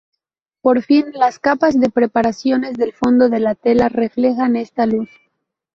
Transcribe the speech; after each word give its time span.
Por 0.63 0.81
fin, 0.81 1.11
las 1.13 1.37
capas 1.37 1.79
de 1.79 1.91
preparaciones 1.91 2.75
del 2.75 2.91
fondo 2.91 3.29
de 3.29 3.39
la 3.39 3.53
tela 3.53 3.87
reflejan 3.87 4.55
esta 4.55 4.87
luz. 4.87 5.11